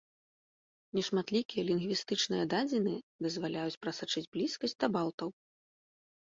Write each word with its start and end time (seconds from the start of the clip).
Нешматлікія 0.99 1.65
лінгвістычныя 1.67 2.43
дадзеныя 2.53 2.99
дазваляюць 3.27 3.79
прасачыць 3.85 4.25
блізкасць 4.39 4.75
да 4.83 4.87
балтаў. 4.99 5.29